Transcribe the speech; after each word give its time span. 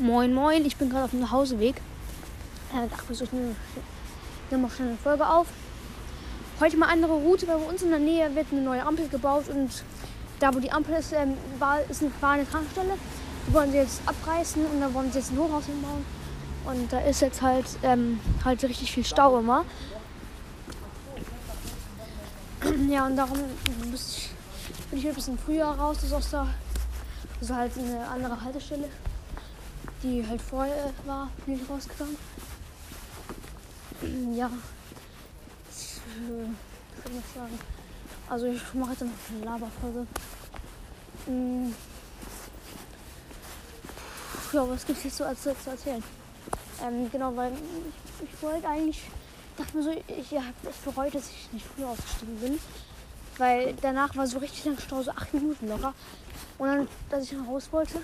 Moin 0.00 0.32
Moin, 0.32 0.64
ich 0.64 0.78
bin 0.78 0.88
gerade 0.88 1.04
auf 1.04 1.10
dem 1.10 1.20
Nachhauseweg. 1.20 1.76
Äh, 2.72 2.88
ach, 2.90 3.02
ich 3.10 3.32
nehme 3.32 3.54
nehm 4.50 4.62
mal 4.62 4.70
schnell 4.70 4.88
eine 4.88 4.96
Folge 4.96 5.28
auf. 5.28 5.46
Heute 6.58 6.78
mal 6.78 6.86
andere 6.86 7.12
Route, 7.12 7.46
weil 7.46 7.58
bei 7.58 7.66
uns 7.66 7.82
in 7.82 7.90
der 7.90 7.98
Nähe 7.98 8.34
wird 8.34 8.46
eine 8.50 8.62
neue 8.62 8.82
Ampel 8.82 9.08
gebaut 9.08 9.50
und 9.50 9.84
da 10.38 10.54
wo 10.54 10.58
die 10.58 10.72
Ampel 10.72 10.94
ist, 10.94 11.12
ähm, 11.12 11.34
war, 11.58 11.80
ist 11.90 12.00
eine, 12.00 12.10
war 12.22 12.30
eine 12.30 12.48
Tankstelle. 12.48 12.94
Die 13.46 13.52
wollen 13.52 13.72
sie 13.72 13.76
jetzt 13.76 14.00
abreißen 14.06 14.64
und 14.64 14.80
dann 14.80 14.94
wollen 14.94 15.12
sie 15.12 15.18
jetzt 15.18 15.32
ein 15.32 15.38
Hochhaus 15.38 15.66
hinbauen. 15.66 16.06
Und 16.64 16.90
da 16.90 17.00
ist 17.00 17.20
jetzt 17.20 17.42
halt, 17.42 17.66
ähm, 17.82 18.20
halt 18.42 18.62
richtig 18.62 18.92
viel 18.92 19.04
Stau 19.04 19.38
immer. 19.38 19.66
Ja, 22.88 23.06
und 23.06 23.16
darum 23.16 23.36
bin 23.36 23.94
ich 24.98 25.06
ein 25.06 25.14
bisschen 25.14 25.38
früher 25.38 25.66
raus. 25.66 25.96
Das 25.96 26.04
ist 26.04 26.12
aus 26.14 26.30
der, 26.30 26.46
also 27.40 27.54
halt 27.54 27.72
eine 27.76 28.08
andere 28.08 28.40
Haltestelle 28.42 28.88
die 30.02 30.26
halt 30.26 30.40
vorher 30.40 30.92
war, 31.04 31.30
bin 31.46 31.56
ich 31.56 31.68
rausgegangen. 31.68 32.16
Ja. 34.34 34.50
Ich, 35.70 35.96
äh, 35.96 36.46
soll 37.04 37.18
ich 37.18 37.34
sagen? 37.34 37.58
Also 38.30 38.46
ich 38.46 38.74
mache 38.74 38.92
jetzt 38.92 39.02
noch 39.02 39.10
eine 39.30 39.44
Laberfolge. 39.44 40.06
Hm. 41.26 41.74
Ja, 44.52 44.68
was 44.68 44.86
gibt 44.86 44.98
es 44.98 45.04
jetzt 45.04 45.16
so 45.18 45.24
als, 45.24 45.42
zu 45.42 45.50
erzählen? 45.50 46.02
Ähm, 46.82 47.10
genau, 47.10 47.36
weil 47.36 47.52
ich, 47.52 48.28
ich 48.32 48.42
wollte 48.42 48.66
eigentlich, 48.66 49.02
dachte 49.56 49.76
mir 49.76 49.82
so, 49.82 49.90
ich 49.90 50.32
habe 50.32 50.68
echt 50.68 50.84
bereut, 50.84 51.14
dass 51.14 51.28
ich 51.30 51.52
nicht 51.52 51.66
früher 51.66 51.88
ausgestiegen 51.88 52.36
bin. 52.38 52.58
Weil 53.36 53.74
danach 53.82 54.16
war 54.16 54.26
so 54.26 54.38
richtig 54.38 54.64
lang 54.64 54.78
Stau, 54.78 55.02
so 55.02 55.10
acht 55.10 55.32
Minuten 55.34 55.68
locker. 55.68 55.94
Und 56.58 56.68
dann, 56.68 56.88
dass 57.10 57.24
ich 57.24 57.38
raus 57.38 57.68
wollte, 57.70 58.00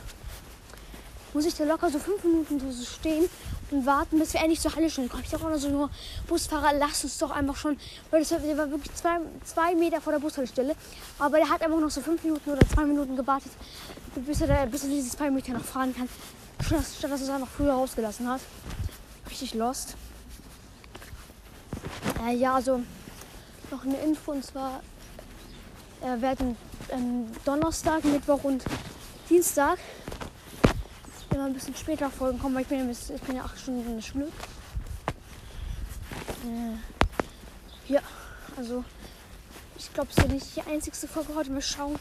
muss 1.36 1.45
ich 1.45 1.54
da 1.54 1.64
locker 1.64 1.90
so 1.90 1.98
fünf 1.98 2.24
Minuten 2.24 2.58
so 2.72 2.84
stehen 2.84 3.28
und 3.70 3.84
warten, 3.84 4.18
bis 4.18 4.32
wir 4.32 4.40
endlich 4.40 4.58
zur 4.58 4.74
Halle 4.74 4.88
stehen. 4.88 5.04
Ich 5.04 5.30
dachte 5.30 5.45
auch 5.45 5.51
noch 5.51 5.59
so 5.59 5.68
nur, 5.68 5.90
Busfahrer, 6.26 6.73
lass 6.79 7.04
uns 7.04 7.18
doch 7.18 7.30
einfach 7.30 7.56
schon, 7.56 7.76
weil 8.10 8.20
das 8.20 8.30
der 8.30 8.56
war 8.56 8.70
wirklich 8.70 8.95
zwei, 8.95 9.18
zwei 9.45 9.74
Meter 9.74 10.01
vor 10.01 10.14
der 10.14 10.20
Bushaltestelle. 10.20 10.74
Aber 11.18 11.37
der 11.37 11.51
hat 11.51 11.60
einfach 11.60 11.79
noch 11.79 11.90
so 11.90 12.01
fünf 12.01 12.24
Minuten 12.24 12.51
oder 12.51 12.66
zwei 12.66 12.84
Minuten 12.84 13.16
gewartet, 13.16 13.52
bis 14.14 14.40
er, 14.40 14.46
da, 14.46 14.64
bis 14.64 14.84
er 14.84 14.88
diese 14.88 15.10
zwei 15.10 15.30
Meter 15.30 15.52
noch 15.52 15.64
fahren 15.64 15.95
kann. 15.95 16.09
Statt 16.64 17.10
dass 17.10 17.20
er 17.20 17.26
es 17.26 17.29
einfach 17.29 17.48
früher 17.48 17.74
rausgelassen 17.74 18.26
hat. 18.30 18.40
Richtig 19.29 19.52
lost. 19.52 19.95
Äh, 22.26 22.34
ja, 22.34 22.54
also 22.54 22.80
noch 23.70 23.84
eine 23.84 23.98
Info 23.98 24.32
und 24.32 24.42
zwar 24.42 24.80
äh, 26.01 26.18
werden 26.23 26.57
ähm, 26.88 27.26
Donnerstag, 27.45 28.04
Mittwoch 28.04 28.42
und 28.45 28.64
Dienstag 29.29 29.79
immer 31.37 31.46
ein 31.46 31.54
bisschen 31.54 31.76
später 31.76 32.10
Folgen 32.10 32.38
kommen, 32.38 32.54
weil 32.54 32.62
ich 32.62 32.68
bin 32.68 32.79
ja, 32.79 32.90
ich 32.90 33.23
bin 33.23 33.37
ja 33.37 33.45
acht 33.45 33.59
Stunden 33.59 33.87
in 33.87 33.96
der 33.96 34.02
Schule. 34.02 34.29
Äh, 36.45 37.92
ja, 37.92 38.01
also 38.56 38.84
ich 39.76 39.92
glaube, 39.92 40.09
es 40.10 40.16
ist 40.16 40.24
ja 40.26 40.32
nicht 40.32 40.57
die 40.57 40.62
einzigste 40.62 41.07
Folge 41.07 41.34
heute. 41.34 41.51
Mal 41.51 41.60
schauen, 41.60 41.96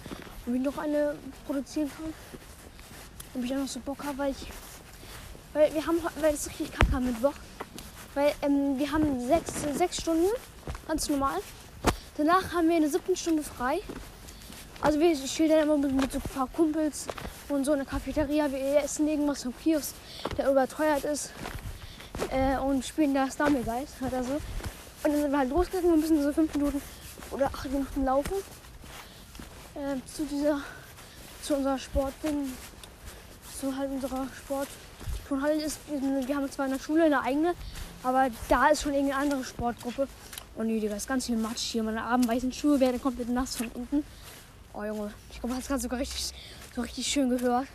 ob 0.47 0.53
ich 0.53 0.61
noch 0.61 0.77
eine 0.77 1.15
produzieren 1.45 1.91
kann. 1.95 2.13
Ob 3.35 3.43
ich 3.43 3.53
auch 3.53 3.59
noch 3.59 3.67
so 3.67 3.79
Bock 3.81 4.03
habe, 4.05 4.17
weil 4.17 4.31
ich. 4.31 4.47
Weil 5.53 5.73
wir 5.73 5.85
haben 5.85 5.97
weil 6.21 6.33
es 6.33 6.47
richtig 6.47 6.71
kacke 6.71 6.95
am 6.95 7.05
Mittwoch. 7.05 7.33
Weil 8.13 8.33
ähm, 8.41 8.79
wir 8.79 8.91
haben 8.91 9.27
sechs, 9.27 9.51
sechs 9.77 9.97
Stunden, 9.97 10.29
ganz 10.87 11.09
normal. 11.09 11.39
Danach 12.15 12.53
haben 12.53 12.69
wir 12.69 12.77
eine 12.77 12.89
siebten 12.89 13.17
Stunde 13.17 13.43
frei. 13.43 13.81
Also 14.81 14.99
wir 14.99 15.15
spielen 15.27 15.49
dann 15.49 15.63
immer 15.63 15.77
mit, 15.77 15.91
mit 15.93 16.11
so 16.13 16.19
ein 16.19 16.33
paar 16.33 16.47
Kumpels 16.47 17.07
und 17.49 17.65
so 17.65 17.73
eine 17.73 17.85
Cafeteria. 17.85 18.51
Wir 18.51 18.83
essen 18.83 19.07
irgendwas 19.07 19.43
vom 19.43 19.53
Kiosk, 19.57 19.93
der 20.37 20.49
überteuert 20.49 21.03
ist. 21.03 21.31
Äh, 22.31 22.57
und 22.57 22.85
spielen 22.85 23.13
da 23.13 23.29
Stumble 23.29 23.63
Guys 23.63 23.89
oder 24.01 24.23
so. 24.23 24.33
Und 24.33 24.41
dann 25.03 25.21
sind 25.21 25.31
wir 25.31 25.37
halt 25.37 25.49
losgegangen 25.49 25.93
und 25.93 25.99
müssen 25.99 26.21
so 26.23 26.31
fünf 26.31 26.53
Minuten 26.55 26.81
oder 27.31 27.47
acht 27.47 27.71
Minuten 27.71 28.05
laufen. 28.05 28.35
Äh, 29.75 29.97
zu 30.05 30.25
dieser, 30.25 30.61
zu 31.41 31.55
unserer 31.55 31.77
Sportding, 31.77 32.53
zu 33.59 33.75
halt 33.75 33.91
unserer 33.91 34.27
Sportturnhalle 34.37 35.61
ist. 35.61 35.79
Wir 35.89 36.35
haben 36.35 36.49
zwar 36.49 36.65
in 36.65 36.71
der 36.71 36.79
Schule 36.79 37.03
eine 37.03 37.21
eigene, 37.21 37.53
aber 38.03 38.27
da 38.47 38.67
ist 38.69 38.83
schon 38.83 38.93
irgendeine 38.93 39.21
andere 39.21 39.43
Sportgruppe. 39.43 40.07
Und 40.55 40.67
nee, 40.67 40.79
Digga, 40.79 40.95
ist 40.95 41.07
ganz 41.07 41.25
viel 41.25 41.35
Matsch 41.35 41.59
hier. 41.59 41.83
Meine 41.83 42.01
armen 42.01 42.27
weißen 42.27 42.53
Schuhe 42.53 42.79
werden 42.79 43.01
komplett 43.01 43.29
nass 43.29 43.57
von 43.57 43.67
unten. 43.73 44.03
Oh 44.73 44.83
Junge, 44.83 45.13
ich 45.31 45.39
glaube, 45.39 45.55
hat 45.55 45.61
es 45.61 45.67
gerade 45.67 45.81
sogar 45.81 45.99
richtig, 45.99 46.33
so 46.75 46.81
richtig 46.81 47.07
schön 47.07 47.29
gehört. 47.29 47.67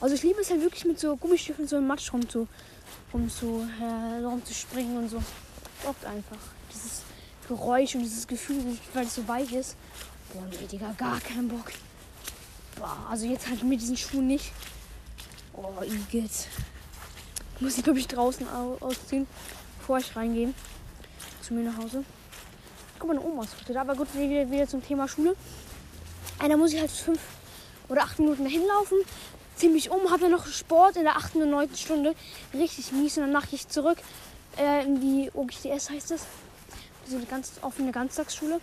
Also 0.00 0.14
ich 0.14 0.22
liebe 0.22 0.40
es 0.40 0.50
halt 0.50 0.60
wirklich 0.60 0.84
mit 0.84 1.00
so 1.00 1.16
Gummistiefeln 1.16 1.66
so 1.66 1.78
im 1.78 1.86
Matsch 1.86 2.12
rum 2.12 2.28
zu, 2.28 2.46
rum 3.12 3.28
zu, 3.30 3.66
äh, 3.80 4.22
rum 4.22 4.44
zu 4.44 4.54
springen 4.54 4.96
und 4.96 5.08
so. 5.08 5.22
Bockt 5.82 6.04
einfach. 6.04 6.36
Dieses 6.72 7.02
Geräusch 7.48 7.94
und 7.94 8.02
dieses 8.02 8.26
Gefühl, 8.26 8.78
weil 8.92 9.06
es 9.06 9.14
so 9.14 9.26
weich 9.26 9.52
ist. 9.52 9.76
Boah, 10.32 10.44
nee, 10.50 10.66
Digga, 10.66 10.94
gar 10.98 11.18
keinen 11.20 11.48
Bock. 11.48 11.72
Boah, 12.76 13.06
also 13.10 13.26
jetzt 13.26 13.48
halt 13.48 13.62
mit 13.62 13.80
diesen 13.80 13.96
Schuhen 13.96 14.26
nicht. 14.26 14.52
Oh, 15.54 15.82
Igitt. 15.82 16.48
Muss 17.60 17.78
ich, 17.78 17.82
glaube 17.82 17.98
ich, 17.98 18.06
draußen 18.06 18.46
ausziehen, 18.80 19.26
bevor 19.78 19.98
ich 19.98 20.14
reingehe. 20.14 20.52
Zu 21.42 21.54
mir 21.54 21.64
nach 21.64 21.78
Hause. 21.78 22.04
Guck 22.98 23.08
mal, 23.08 23.18
eine 23.18 23.26
Oma 23.26 23.44
ist 23.44 23.54
da. 23.66 23.80
Aber 23.80 23.96
gut, 23.96 24.14
wieder, 24.14 24.48
wieder 24.50 24.68
zum 24.68 24.84
Thema 24.84 25.08
Schule. 25.08 25.34
Einer 26.38 26.56
muss 26.56 26.72
ich 26.72 26.80
halt 26.80 26.90
fünf 26.90 27.18
oder 27.88 28.02
acht 28.02 28.18
Minuten 28.18 28.44
dahin 28.44 28.66
laufen. 28.66 28.98
Ziemlich 29.56 29.90
um, 29.90 30.10
habe 30.10 30.20
dann 30.20 30.30
noch 30.30 30.46
Sport 30.46 30.96
in 30.96 31.02
der 31.02 31.16
achten 31.16 31.42
und 31.42 31.50
neunten 31.50 31.76
Stunde. 31.76 32.14
Richtig 32.54 32.92
mies. 32.92 33.16
Und 33.18 33.24
danach 33.24 33.48
gehe 33.48 33.56
ich 33.58 33.68
zurück 33.68 33.98
äh, 34.58 34.84
in 34.84 35.00
die 35.00 35.30
OGTS 35.34 35.90
heißt 35.90 36.10
es. 36.12 36.26
So 37.06 37.16
eine 37.16 37.26
ganz 37.26 37.52
offene 37.62 37.92
Ganztagsschule. 37.92 38.60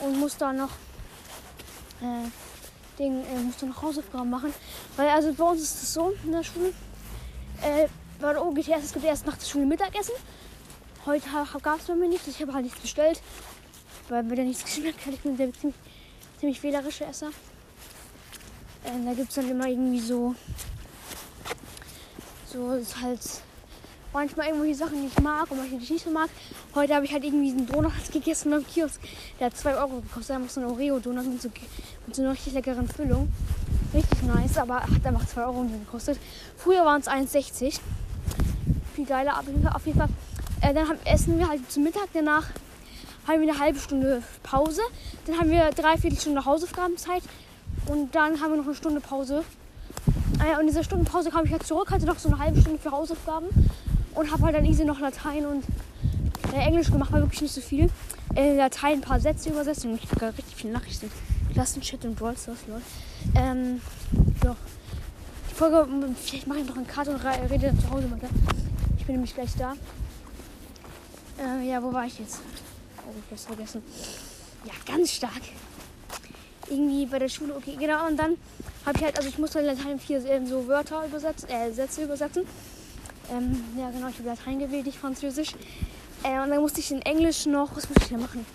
Und 0.00 0.18
muss 0.18 0.36
da 0.36 0.52
noch 0.52 0.70
äh, 2.00 2.28
Ding, 2.98 3.24
äh, 3.24 3.38
muss 3.38 3.56
da 3.58 3.66
noch 3.66 3.82
Hausaufgaben 3.82 4.30
machen. 4.30 4.52
Weil 4.96 5.08
also 5.08 5.32
bei 5.32 5.44
uns 5.44 5.62
ist 5.62 5.82
es 5.82 5.94
so 5.94 6.12
in 6.24 6.32
der 6.32 6.42
Schule. 6.42 6.72
Äh, 7.62 7.88
bei 8.20 8.32
der 8.32 8.44
OGTS 8.44 8.84
es 8.84 8.92
gibt 8.92 9.04
erst 9.04 9.26
nach 9.26 9.36
der 9.36 9.46
Schule 9.46 9.66
Mittagessen. 9.66 10.14
Heute 11.06 11.26
gab 11.62 11.80
es 11.80 11.86
bei 11.86 11.94
mir 11.94 12.08
nichts. 12.08 12.28
Ich 12.28 12.40
habe 12.42 12.52
halt 12.52 12.64
nichts 12.64 12.80
bestellt. 12.80 13.20
Weil 14.08 14.22
mir 14.24 14.36
da 14.36 14.42
nichts 14.42 14.64
geschmeckt 14.64 15.04
hat. 15.06 15.14
Ich 15.14 15.20
bin 15.20 15.36
sehr 15.36 15.52
ziemlich 15.52 15.76
ziemlich 16.38 16.62
wählerische 16.62 17.04
Esser. 17.04 17.30
Ähm, 18.84 19.06
da 19.06 19.14
gibt 19.14 19.28
es 19.28 19.34
dann 19.34 19.48
immer 19.48 19.66
irgendwie 19.66 20.00
so, 20.00 20.34
so 22.46 22.72
ist 22.72 23.00
halt 23.00 23.20
manchmal 24.12 24.48
irgendwelche 24.48 24.74
Sachen, 24.74 25.00
die 25.00 25.06
ich 25.06 25.22
mag 25.22 25.50
und 25.50 25.58
manche, 25.58 25.76
die 25.76 25.84
ich 25.84 25.90
nicht 25.90 26.04
so 26.04 26.10
mag. 26.10 26.28
Heute 26.74 26.94
habe 26.94 27.04
ich 27.04 27.12
halt 27.12 27.24
irgendwie 27.24 27.50
einen 27.50 27.66
Donut 27.66 27.92
gegessen 28.12 28.50
beim 28.50 28.66
Kiosk. 28.66 29.00
Der 29.38 29.46
hat 29.46 29.56
2 29.56 29.76
Euro 29.76 30.00
gekostet. 30.00 30.36
Einfach 30.36 30.50
so 30.50 30.60
ein 30.60 30.66
Oreo-Donut 30.66 31.26
mit 31.26 31.40
so, 31.40 31.50
mit 32.06 32.16
so 32.16 32.22
einer 32.22 32.32
richtig 32.32 32.54
leckeren 32.54 32.88
Füllung. 32.88 33.32
Richtig 33.94 34.22
nice, 34.22 34.58
aber 34.58 34.80
hat 34.82 35.06
einfach 35.06 35.26
2 35.26 35.44
Euro 35.44 35.64
gekostet. 35.64 36.18
Früher 36.56 36.84
waren 36.84 37.00
es 37.00 37.08
1,60. 37.08 37.78
Viel 38.94 39.06
geiler, 39.06 39.38
auf 39.38 39.86
jeden 39.86 39.98
Fall. 39.98 40.08
Äh, 40.60 40.74
dann 40.74 40.88
haben, 40.88 40.98
essen 41.04 41.38
wir 41.38 41.48
halt 41.48 41.70
zum 41.70 41.84
Mittag 41.84 42.08
danach 42.12 42.46
haben 43.26 43.40
wir 43.40 43.50
eine 43.50 43.58
halbe 43.58 43.78
Stunde 43.78 44.22
Pause. 44.42 44.82
Dann 45.26 45.38
haben 45.38 45.50
wir 45.50 45.70
dreiviertel 45.70 46.18
Stunde 46.18 46.44
Hausaufgabenzeit. 46.44 47.22
Und 47.86 48.14
dann 48.14 48.40
haben 48.40 48.52
wir 48.52 48.56
noch 48.58 48.66
eine 48.66 48.74
Stunde 48.74 49.00
Pause. 49.00 49.44
Ah 50.38 50.54
und 50.54 50.62
in 50.62 50.66
dieser 50.68 50.84
Stunde 50.84 51.04
Pause 51.04 51.30
kam 51.30 51.44
ich 51.44 51.52
halt 51.52 51.66
zurück, 51.66 51.90
hatte 51.90 52.06
noch 52.06 52.18
so 52.18 52.28
eine 52.28 52.38
halbe 52.38 52.60
Stunde 52.60 52.78
für 52.78 52.90
Hausaufgaben. 52.90 53.46
Und 54.14 54.30
habe 54.30 54.44
halt 54.44 54.56
dann 54.56 54.64
easy 54.64 54.84
noch 54.84 55.00
Latein 55.00 55.46
und 55.46 55.64
äh, 56.52 56.66
Englisch 56.66 56.90
gemacht, 56.90 57.12
war 57.12 57.20
wirklich 57.20 57.42
nicht 57.42 57.54
so 57.54 57.60
viel. 57.60 57.90
Äh, 58.34 58.56
Latein 58.56 58.94
ein 58.94 59.00
paar 59.00 59.20
Sätze 59.20 59.50
übersetzt 59.50 59.84
und 59.84 59.94
ich 59.94 60.08
kriege 60.08 60.26
richtig 60.26 60.54
viele 60.54 60.72
Nachrichten. 60.72 61.10
Klassenchat 61.52 62.04
und 62.04 62.16
Brawl 62.16 62.36
Stars, 62.36 62.58
Leute. 62.66 62.82
Ähm, 63.34 63.80
ja. 64.44 64.56
Die 65.50 65.54
Folge, 65.54 65.86
vielleicht 66.22 66.46
mache 66.46 66.60
ich 66.60 66.66
noch 66.66 66.76
eine 66.76 66.86
Karte 66.86 67.10
und 67.10 67.20
rede 67.24 67.66
dann 67.66 67.80
zu 67.80 67.90
Hause 67.90 68.10
weiter. 68.10 68.28
Ich 68.98 69.06
bin 69.06 69.16
nämlich 69.16 69.34
gleich 69.34 69.54
da. 69.56 69.74
Äh, 71.38 71.68
ja, 71.68 71.82
wo 71.82 71.92
war 71.92 72.06
ich 72.06 72.18
jetzt? 72.18 72.40
Oh, 72.98 73.10
ich 73.16 73.30
hab's 73.30 73.44
vergessen. 73.44 73.82
Ja, 74.64 74.72
ganz 74.86 75.12
stark. 75.12 75.42
Irgendwie 76.72 77.04
bei 77.04 77.18
der 77.18 77.28
Schule, 77.28 77.54
okay, 77.54 77.76
genau. 77.78 78.06
Und 78.06 78.16
dann 78.16 78.38
habe 78.86 78.96
ich 78.96 79.04
halt, 79.04 79.18
also 79.18 79.28
ich 79.28 79.38
musste 79.38 79.58
in 79.60 79.66
Latein 79.66 80.00
vier 80.00 80.24
ähm, 80.24 80.46
so 80.46 80.66
Wörter 80.66 81.04
übersetzen, 81.04 81.50
äh, 81.50 81.70
Sätze 81.70 82.02
übersetzen. 82.02 82.44
Ähm, 83.30 83.62
ja, 83.78 83.90
genau, 83.90 84.08
ich 84.08 84.16
habe 84.18 84.28
Latein 84.28 84.58
gewählt, 84.58 84.86
nicht 84.86 84.98
Französisch. 84.98 85.52
Äh, 86.22 86.40
und 86.40 86.48
dann 86.48 86.60
musste 86.60 86.80
ich 86.80 86.90
in 86.90 87.02
Englisch 87.02 87.44
noch, 87.44 87.76
was 87.76 87.88
musste 87.90 88.04
ich 88.04 88.10
da 88.10 88.16
machen? 88.16 88.46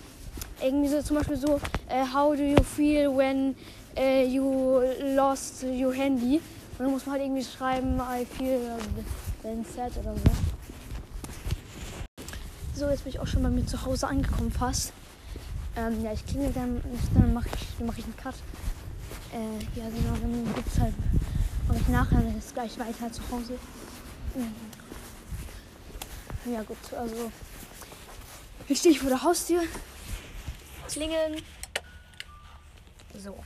Irgendwie 0.60 0.88
so 0.88 1.00
zum 1.00 1.16
Beispiel 1.16 1.36
so, 1.36 1.60
äh, 1.88 2.04
how 2.12 2.34
do 2.34 2.42
you 2.42 2.60
feel 2.64 3.16
when 3.16 3.54
uh, 3.96 4.26
you 4.26 4.82
lost 5.14 5.62
your 5.62 5.94
handy? 5.94 6.40
Und 6.78 6.84
dann 6.84 6.90
muss 6.90 7.06
man 7.06 7.14
halt 7.14 7.22
irgendwie 7.22 7.44
schreiben, 7.44 8.00
I 8.00 8.24
feel 8.24 8.58
then 9.42 9.64
sad 9.76 9.92
oder 9.96 10.14
so. 10.14 10.22
So, 12.74 12.90
jetzt 12.90 13.04
bin 13.04 13.12
ich 13.12 13.20
auch 13.20 13.26
schon 13.28 13.44
bei 13.44 13.50
mir 13.50 13.64
zu 13.66 13.84
Hause 13.84 14.08
angekommen 14.08 14.50
fast. 14.50 14.92
Ähm, 15.78 16.04
ja, 16.04 16.12
ich 16.12 16.26
klingel 16.26 16.52
dann, 16.52 16.82
dann 17.14 17.32
mache 17.32 17.48
ich, 17.54 17.84
mach 17.86 17.96
ich 17.96 18.04
einen 18.04 18.16
Cut. 18.16 18.34
Äh, 19.32 19.78
ja, 19.78 19.88
genau, 19.88 20.16
dann 20.20 20.54
gibt 20.54 20.68
es 20.68 20.80
halt 20.80 20.94
mache 21.68 21.78
ich 21.80 21.88
nachher 21.88 22.22
jetzt 22.34 22.54
gleich 22.54 22.78
weiter 22.78 23.12
zu 23.12 23.22
Hause. 23.30 23.58
Mhm. 24.34 24.54
Ja 26.52 26.62
gut, 26.62 26.78
also 26.96 27.30
jetzt 28.68 28.78
stehe 28.78 28.94
ich 28.94 29.00
vor 29.00 29.10
der 29.10 29.22
Haustür. 29.22 29.62
Klingeln. 30.88 31.42
So, 33.14 33.36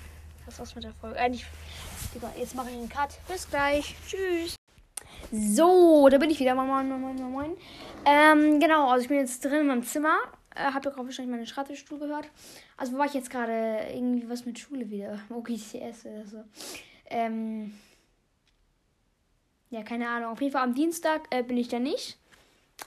das 0.46 0.58
war's 0.58 0.74
mit 0.74 0.84
der 0.84 0.92
Folge. 0.94 1.18
Eigentlich, 1.18 1.46
jetzt 2.36 2.54
mache 2.54 2.70
ich 2.70 2.76
einen 2.76 2.88
Cut. 2.88 3.18
Bis 3.26 3.48
gleich. 3.48 3.96
Tschüss. 4.06 4.54
So, 5.32 6.08
da 6.08 6.18
bin 6.18 6.30
ich 6.30 6.38
wieder. 6.38 6.54
Moin, 6.54 6.88
moin, 6.88 7.00
moin, 7.00 7.32
moin. 7.32 7.56
Ähm, 8.04 8.60
genau, 8.60 8.90
also 8.90 9.02
ich 9.02 9.08
bin 9.08 9.18
jetzt 9.18 9.44
drin 9.44 9.62
in 9.62 9.66
meinem 9.66 9.82
Zimmer. 9.84 10.16
Äh, 10.54 10.72
Habt 10.72 10.86
ihr 10.86 10.90
gerade 10.90 11.06
wahrscheinlich 11.06 11.34
meinen 11.34 11.46
Schreibtischstuhl 11.46 11.98
gehört? 11.98 12.30
Also, 12.76 12.92
wo 12.92 12.98
war 12.98 13.06
ich 13.06 13.14
jetzt 13.14 13.30
gerade? 13.30 13.86
Irgendwie 13.92 14.28
was 14.28 14.44
mit 14.44 14.58
Schule 14.58 14.90
wieder. 14.90 15.18
OGCS 15.30 16.06
oder 16.06 16.26
so. 16.26 16.44
Ähm, 17.06 17.72
ja, 19.70 19.82
keine 19.82 20.08
Ahnung. 20.08 20.32
Auf 20.32 20.40
jeden 20.40 20.52
Fall 20.52 20.64
am 20.64 20.74
Dienstag 20.74 21.22
äh, 21.30 21.42
bin 21.42 21.56
ich 21.56 21.68
da 21.68 21.78
nicht. 21.78 22.18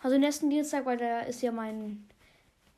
Also 0.04 0.18
nächsten 0.18 0.50
Dienstag, 0.50 0.86
weil 0.86 0.98
da 0.98 1.22
ist 1.22 1.42
ja 1.42 1.52
mein, 1.52 2.08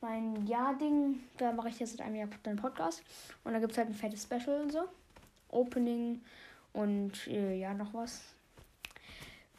mein 0.01 0.45
Jahr-Ding. 0.45 1.23
Da 1.37 1.51
mache 1.51 1.69
ich 1.69 1.79
jetzt 1.79 1.97
seit 1.97 2.05
einem 2.05 2.15
Jahr 2.15 2.29
einen 2.43 2.57
Podcast. 2.57 3.03
Und 3.43 3.53
da 3.53 3.59
gibt 3.59 3.71
es 3.71 3.77
halt 3.77 3.89
ein 3.89 3.93
fettes 3.93 4.23
Special 4.23 4.61
und 4.61 4.71
so. 4.71 4.83
Opening 5.49 6.21
und 6.73 7.27
äh, 7.27 7.57
ja, 7.57 7.73
noch 7.73 7.93
was. 7.93 8.21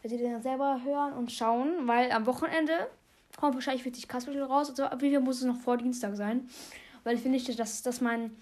Werdet 0.03 0.21
ihr 0.21 0.31
dann 0.31 0.43
selber 0.43 0.81
hören 0.85 1.13
und 1.15 1.33
schauen, 1.33 1.87
weil 1.87 2.13
am 2.13 2.27
Wochenende 2.27 2.89
kommt 3.39 3.55
wahrscheinlich 3.55 3.85
40 3.85 4.09
K-Special 4.09 4.43
raus. 4.43 4.69
Also 4.69 4.85
auf 4.85 5.01
jeden 5.01 5.15
Fall 5.15 5.23
muss 5.23 5.39
es 5.39 5.45
noch 5.45 5.57
vor 5.57 5.77
Dienstag 5.77 6.17
sein. 6.17 6.49
Weil 7.05 7.17
ich 7.17 7.23
finde, 7.23 7.39
dass, 7.55 7.83
dass 7.83 8.01
mein, 8.01 8.37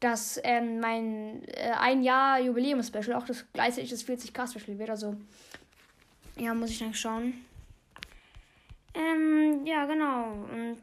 dass, 0.00 0.40
ähm, 0.42 0.80
mein 0.80 1.44
äh, 1.48 1.72
ein 1.78 2.02
Jahr 2.02 2.40
Jubiläum-Special 2.40 3.14
auch 3.14 3.26
das 3.26 3.44
gleichzeitig 3.52 3.90
das 3.90 4.02
40 4.02 4.32
K-Special 4.32 4.78
wird. 4.78 4.90
Also 4.90 5.16
ja, 6.38 6.54
muss 6.54 6.70
ich 6.70 6.78
dann 6.78 6.94
schauen. 6.94 7.34
Ähm, 8.94 9.66
ja, 9.66 9.84
genau. 9.86 10.32
Und. 10.32 10.78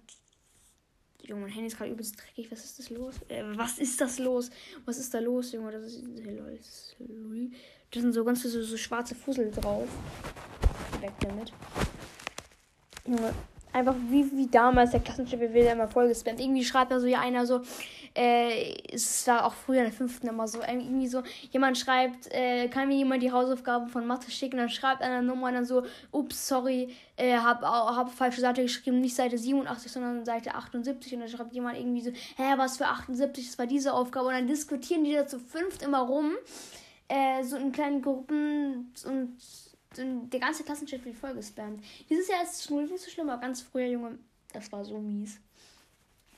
Junge, 1.23 1.41
mein 1.41 1.49
Handy 1.49 1.67
ist 1.67 1.77
gerade 1.77 1.89
übelst 1.89 2.21
dreckig. 2.21 2.51
Was 2.51 2.63
ist 2.63 2.77
das 2.77 2.91
los? 2.91 3.15
Äh, 3.29 3.43
was 3.55 3.79
ist 3.79 3.99
das 3.99 4.19
los? 4.19 4.51
Was 4.85 4.99
ist 4.99 5.11
da 5.11 5.17
los, 5.17 5.51
Junge? 5.53 5.71
Das 5.71 5.85
ist. 5.85 6.05
Da 7.91 7.99
sind 7.99 8.13
so 8.13 8.23
ganz 8.23 8.43
so, 8.43 8.61
so 8.61 8.77
schwarze 8.77 9.15
Fussel 9.15 9.49
drauf. 9.49 9.87
Weg 11.01 11.13
damit. 11.21 11.51
Junge, 13.07 13.33
einfach 13.75 13.95
wie, 14.09 14.25
wie 14.37 14.47
damals 14.47 14.91
der 14.91 15.01
Klassenchef, 15.01 15.39
wir 15.39 15.53
werden 15.53 15.73
immer 15.73 15.89
voll 15.89 16.07
gespammt. 16.07 16.39
Irgendwie 16.39 16.63
schreibt 16.63 16.91
da 16.91 16.99
so 16.99 17.07
ja 17.07 17.19
einer 17.19 17.45
so, 17.45 17.61
äh, 18.15 18.73
es 18.89 19.27
war 19.27 19.45
auch 19.45 19.53
früher 19.53 19.79
in 19.79 19.83
der 19.83 19.93
fünften 19.93 20.27
immer 20.27 20.47
so, 20.47 20.61
irgendwie 20.61 21.07
so, 21.07 21.21
jemand 21.51 21.77
schreibt, 21.77 22.31
äh, 22.31 22.69
kann 22.69 22.87
mir 22.87 22.95
jemand 22.95 23.21
die 23.21 23.33
Hausaufgaben 23.33 23.89
von 23.89 24.07
Mathe 24.07 24.31
schicken, 24.31 24.57
dann 24.57 24.69
schreibt 24.69 25.01
einer 25.01 25.21
Nummer 25.21 25.47
und 25.47 25.55
dann 25.55 25.65
so, 25.65 25.83
ups, 26.11 26.47
sorry, 26.47 26.95
äh, 27.17 27.35
hab, 27.35 27.61
hab 27.63 28.09
falsche 28.11 28.39
Seite 28.39 28.61
geschrieben, 28.61 29.01
nicht 29.01 29.15
Seite 29.15 29.37
87, 29.37 29.91
sondern 29.91 30.23
Seite 30.23 30.55
78 30.55 31.13
und 31.13 31.19
dann 31.19 31.29
schreibt 31.29 31.53
jemand 31.53 31.77
irgendwie 31.77 32.01
so, 32.01 32.11
hä, 32.11 32.53
was 32.55 32.77
für 32.77 32.87
78, 32.87 33.45
das 33.45 33.59
war 33.59 33.67
diese 33.67 33.93
Aufgabe. 33.93 34.27
Und 34.27 34.33
dann 34.33 34.47
diskutieren 34.47 35.03
die 35.03 35.13
da 35.13 35.27
zu 35.27 35.37
fünft 35.37 35.83
immer 35.83 35.99
rum, 35.99 36.31
äh, 37.09 37.43
so 37.43 37.57
in 37.57 37.73
kleinen 37.73 38.01
Gruppen 38.01 38.93
und 39.05 39.35
der 39.97 40.39
ganze 40.39 40.63
Klassenchat 40.63 41.03
wird 41.05 41.15
voll 41.15 41.33
gespammt. 41.33 41.83
Dieses 42.09 42.27
Jahr 42.27 42.43
ist 42.43 42.55
es 42.55 42.63
schon 42.65 42.85
nicht 42.85 42.99
so 42.99 43.09
schlimm, 43.09 43.29
aber 43.29 43.41
ganz 43.41 43.61
früher, 43.61 43.87
Junge, 43.87 44.17
das 44.53 44.71
war 44.71 44.83
so 44.83 44.99
mies. 44.99 45.39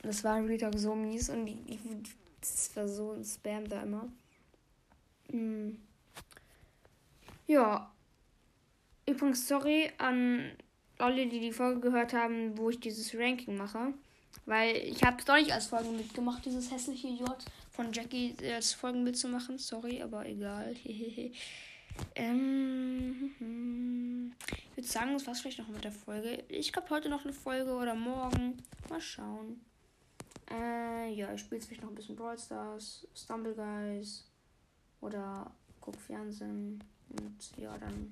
Das 0.02 0.22
war 0.24 0.44
Real 0.44 0.76
so 0.78 0.94
mies 0.94 1.28
und 1.28 1.46
ich, 1.46 1.78
das 2.40 2.74
war 2.76 2.88
so 2.88 3.12
ein 3.12 3.24
Spam 3.24 3.68
da 3.68 3.82
immer. 3.82 4.08
Hm. 5.30 5.78
Ja. 7.46 7.90
Übrigens, 9.06 9.48
sorry 9.48 9.90
an 9.98 10.52
alle, 10.98 11.26
die 11.26 11.40
die 11.40 11.52
Folge 11.52 11.80
gehört 11.80 12.12
haben, 12.12 12.56
wo 12.58 12.70
ich 12.70 12.80
dieses 12.80 13.14
Ranking 13.14 13.56
mache. 13.56 13.94
Weil 14.46 14.76
ich 14.76 15.02
habe 15.02 15.18
es 15.18 15.24
doch 15.24 15.36
nicht 15.36 15.52
als 15.52 15.66
Folgenbild 15.66 16.14
gemacht, 16.14 16.44
dieses 16.44 16.70
hässliche 16.70 17.08
J 17.08 17.36
von 17.70 17.92
Jackie 17.92 18.34
als 18.54 18.72
Folgenbild 18.72 19.16
zu 19.16 19.28
machen. 19.28 19.58
Sorry, 19.58 20.02
aber 20.02 20.26
egal. 20.26 20.74
ähm, 22.14 23.32
hm. 23.38 24.32
ich 24.70 24.76
würde 24.76 24.88
sagen, 24.88 25.12
das 25.12 25.26
war's 25.26 25.40
vielleicht 25.40 25.58
noch 25.58 25.68
mit 25.68 25.84
der 25.84 25.92
Folge. 25.92 26.44
Ich 26.48 26.72
glaube 26.72 26.90
heute 26.90 27.08
noch 27.08 27.24
eine 27.24 27.32
Folge 27.32 27.72
oder 27.72 27.94
morgen. 27.94 28.62
Mal 28.88 29.00
schauen. 29.00 29.60
Äh, 30.50 31.12
ja, 31.12 31.32
ich 31.34 31.40
spiele 31.40 31.60
vielleicht 31.60 31.82
noch 31.82 31.90
ein 31.90 31.94
bisschen 31.94 32.16
Brawl 32.16 32.38
Stars, 32.38 33.06
Stumble 33.14 33.54
Guys 33.54 34.24
oder 35.00 35.50
guck 35.80 35.96
Fernsehen 35.96 36.82
und 37.10 37.58
ja, 37.58 37.76
dann, 37.78 38.10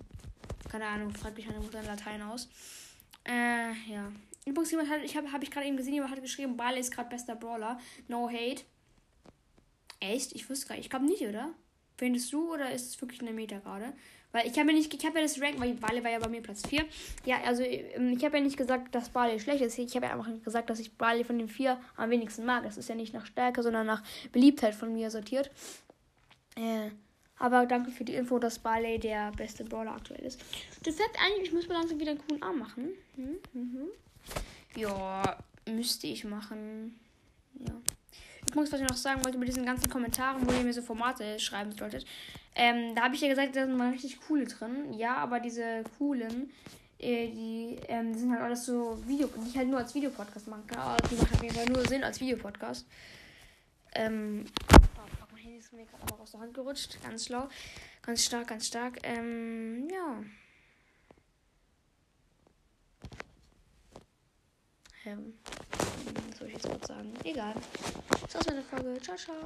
keine 0.71 0.87
Ahnung, 0.87 1.13
fragt 1.13 1.37
mich 1.37 1.47
meine 1.47 1.61
Mutter 1.61 1.81
in 1.81 1.87
Latein 1.87 2.23
aus. 2.23 2.49
Äh, 3.25 3.73
ja. 3.91 4.13
Übrigens, 4.45 4.71
jemand 4.71 4.91
hat, 4.91 5.03
ich 5.03 5.17
habe 5.17 5.33
hab 5.33 5.43
ich 5.43 5.51
gerade 5.51 5.67
eben 5.67 5.77
gesehen, 5.77 5.95
jemand 5.95 6.13
hat 6.13 6.23
geschrieben, 6.23 6.57
Bale 6.57 6.79
ist 6.79 6.93
gerade 6.93 7.09
bester 7.09 7.35
Brawler. 7.35 7.79
No 8.07 8.29
hate. 8.29 8.63
Echt? 9.99 10.33
Ich 10.35 10.49
wusste 10.49 10.69
gar 10.69 10.77
nicht. 10.77 10.85
Ich 10.85 10.91
glaube 10.91 11.07
nicht, 11.07 11.23
oder? 11.23 11.53
Findest 11.97 12.33
du 12.33 12.53
oder 12.53 12.71
ist 12.73 12.89
es 12.89 13.01
wirklich 13.01 13.21
in 13.21 13.27
der 13.27 13.35
Meta 13.35 13.59
gerade? 13.59 13.93
Weil 14.33 14.47
ich 14.47 14.59
habe 14.59 14.71
ja 14.71 14.77
nicht, 14.77 14.93
ich 14.93 15.07
habe 15.07 15.17
ja 15.17 15.23
das 15.23 15.41
Rank, 15.41 15.59
weil 15.59 15.73
Bale 15.75 16.05
war 16.05 16.11
ja 16.11 16.19
bei 16.19 16.29
mir 16.29 16.43
Platz 16.43 16.67
4. 16.67 16.85
Ja, 17.25 17.41
also 17.45 17.63
ähm, 17.63 18.13
ich 18.13 18.25
habe 18.25 18.37
ja 18.37 18.43
nicht 18.43 18.59
gesagt, 18.59 18.95
dass 18.95 19.09
Bale 19.09 19.41
schlecht 19.41 19.63
ist. 19.63 19.79
Ich 19.79 19.97
habe 19.97 20.07
ja 20.07 20.13
einfach 20.13 20.31
gesagt, 20.45 20.69
dass 20.69 20.79
ich 20.79 20.93
Bale 20.93 21.25
von 21.25 21.39
den 21.39 21.49
vier 21.49 21.81
am 21.97 22.11
wenigsten 22.11 22.45
mag. 22.45 22.65
Das 22.65 22.77
ist 22.77 22.89
ja 22.89 22.95
nicht 22.95 23.15
nach 23.15 23.25
Stärke, 23.25 23.63
sondern 23.63 23.87
nach 23.87 24.03
Beliebtheit 24.33 24.75
von 24.75 24.93
mir 24.93 25.11
sortiert. 25.11 25.51
Äh, 26.57 26.91
aber 27.39 27.67
danke 27.67 27.91
für 27.91 28.05
die 28.05 28.15
Info, 28.15 28.39
dass 28.39 28.59
Barley 28.59 28.99
der 28.99 29.31
beste 29.33 29.65
Brawler 29.65 29.93
aktuell 29.93 30.25
ist. 30.25 30.41
Das 30.83 30.97
sagt 30.97 31.17
eigentlich, 31.19 31.49
ich 31.49 31.55
muss 31.55 31.69
mal 31.69 31.75
langsam 31.75 32.01
wieder 32.01 32.13
einen 32.13 32.27
coolen 32.27 32.43
Arm 32.43 32.59
machen. 32.59 32.91
Hm, 33.15 33.37
mhm. 33.53 33.89
Ja, 34.77 35.39
müsste 35.67 36.07
ich 36.07 36.25
machen. 36.25 36.99
Übrigens, 38.51 38.73
was 38.73 38.81
ich 38.81 38.89
noch 38.89 38.97
sagen 38.97 39.25
wollte 39.25 39.39
mit 39.39 39.49
diesen 39.49 39.67
ganzen 39.67 39.91
Kommentaren, 39.91 40.47
wo 40.47 40.53
ihr 40.53 40.65
mir 40.65 40.73
so 40.73 40.83
Formate 40.83 41.39
schreiben 41.39 41.73
solltet. 41.73 42.07
Ähm, 42.55 42.95
da 42.95 43.03
habe 43.03 43.15
ich 43.15 43.21
ja 43.21 43.29
gesagt, 43.29 43.55
da 43.55 43.67
sind 43.67 43.77
mal 43.77 43.91
richtig 43.91 44.21
coole 44.27 44.47
drin. 44.47 44.95
Ja, 44.95 45.17
aber 45.17 45.41
diese 45.41 45.85
coolen, 45.99 46.51
äh, 46.99 47.29
die, 47.29 47.79
ähm, 47.89 48.13
die 48.13 48.19
sind 48.19 48.33
halt 48.33 48.43
alles 48.43 48.65
so 48.65 48.99
Video, 49.07 49.29
die 49.29 49.51
ich 49.51 49.59
halt 49.59 49.69
nur 49.69 49.79
als 49.79 49.95
Videopodcast 49.95 50.49
machen 50.49 50.67
kann. 50.67 50.79
Aber 50.79 50.97
die 51.09 51.17
machen 51.17 51.35
auf 51.35 51.43
jeden 51.43 51.55
Fall 51.55 51.67
nur 51.67 51.87
Sinn 51.87 52.03
als 52.03 52.21
Videopodcast. 52.21 52.87
Ähm, 53.95 54.47
oh, 54.73 54.79
mein 55.33 55.43
Handy 55.43 55.59
ist 55.59 55.73
mir 55.73 55.85
gerade 55.85 56.03
aber 56.13 56.23
aus 56.23 56.31
der 56.31 56.41
Hand 56.41 56.55
gerutscht. 56.55 56.99
Ganz 57.03 57.27
schlau. 57.27 57.49
Ganz 58.03 58.25
stark, 58.25 58.49
ganz 58.49 58.67
stark. 58.67 58.99
Ähm, 59.03 59.89
ja. 59.91 60.23
Ähm, 65.05 65.35
soll 66.47 66.57
ich 66.57 66.63
jetzt 66.63 66.69
kurz 66.69 66.87
sagen? 66.89 67.13
Egal. 67.25 67.55
Das 68.23 68.35
war's 68.35 68.47
mit 68.47 68.57
der 68.57 68.63
Folge. 68.65 69.03
Ciao, 69.03 69.17
ciao. 69.17 69.37